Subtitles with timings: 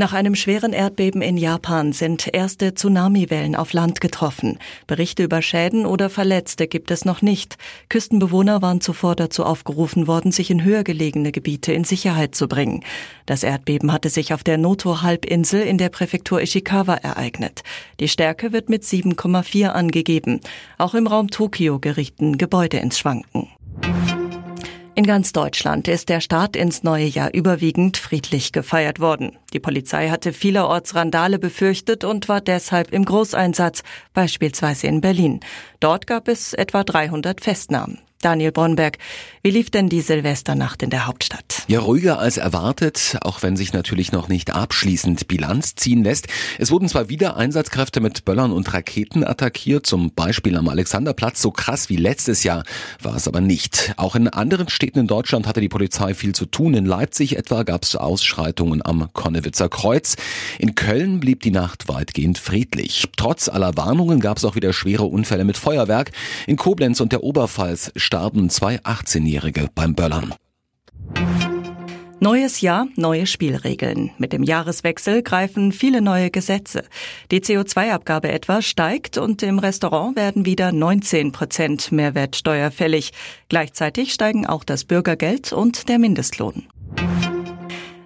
[0.00, 4.58] Nach einem schweren Erdbeben in Japan sind erste Tsunamiwellen auf Land getroffen.
[4.86, 7.58] Berichte über Schäden oder Verletzte gibt es noch nicht.
[7.90, 12.82] Küstenbewohner waren zuvor dazu aufgerufen worden, sich in höher gelegene Gebiete in Sicherheit zu bringen.
[13.26, 17.62] Das Erdbeben hatte sich auf der Noto-Halbinsel in der Präfektur Ishikawa ereignet.
[18.00, 20.40] Die Stärke wird mit 7,4 angegeben.
[20.78, 23.48] Auch im Raum Tokio gerieten Gebäude ins Schwanken.
[25.00, 29.38] In ganz Deutschland ist der Start ins neue Jahr überwiegend friedlich gefeiert worden.
[29.54, 33.82] Die Polizei hatte vielerorts Randale befürchtet und war deshalb im Großeinsatz,
[34.12, 35.40] beispielsweise in Berlin.
[35.80, 37.98] Dort gab es etwa 300 Festnahmen.
[38.22, 38.98] Daniel Bornberg,
[39.42, 41.62] wie lief denn die Silvesternacht in der Hauptstadt?
[41.68, 46.28] Ja, ruhiger als erwartet, auch wenn sich natürlich noch nicht abschließend Bilanz ziehen lässt.
[46.58, 51.50] Es wurden zwar wieder Einsatzkräfte mit Böllern und Raketen attackiert, zum Beispiel am Alexanderplatz, so
[51.50, 52.64] krass wie letztes Jahr
[53.00, 53.94] war es aber nicht.
[53.96, 56.74] Auch in anderen Städten in Deutschland hatte die Polizei viel zu tun.
[56.74, 60.16] In Leipzig etwa gab es Ausschreitungen am Konnewitzer Kreuz.
[60.58, 63.08] In Köln blieb die Nacht weitgehend friedlich.
[63.16, 66.10] Trotz aller Warnungen gab es auch wieder schwere Unfälle mit Feuerwerk.
[66.46, 70.34] In Koblenz und der Oberpfalz starben zwei 18-Jährige beim Böllern.
[72.18, 74.10] Neues Jahr, neue Spielregeln.
[74.18, 76.82] Mit dem Jahreswechsel greifen viele neue Gesetze.
[77.30, 83.12] Die CO2-Abgabe etwa steigt und im Restaurant werden wieder 19 Prozent Mehrwertsteuer fällig.
[83.48, 86.64] Gleichzeitig steigen auch das Bürgergeld und der Mindestlohn.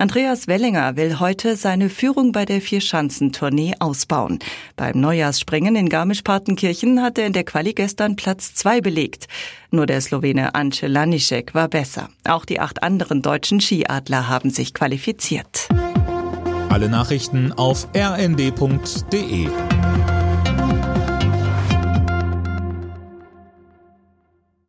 [0.00, 4.38] Andreas Wellinger will heute seine Führung bei der Vierschanzentournee ausbauen.
[4.76, 9.26] Beim Neujahrsspringen in Garmisch-Partenkirchen hat er in der Quali gestern Platz zwei belegt.
[9.72, 12.10] Nur der Slowene Ance Lanišek war besser.
[12.24, 15.68] Auch die acht anderen deutschen Skiadler haben sich qualifiziert.
[16.68, 19.48] Alle Nachrichten auf rnd.de